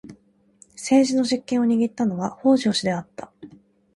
[0.73, 3.31] 政治の実権を握ったのは北条氏であった。